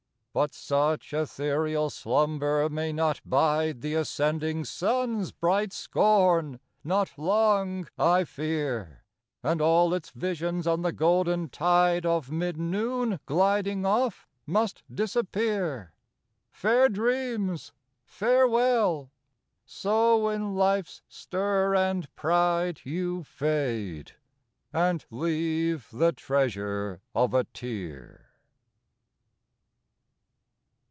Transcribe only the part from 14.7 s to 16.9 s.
disappear. Fair